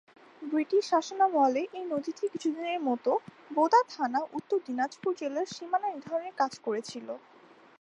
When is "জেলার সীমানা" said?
5.19-5.87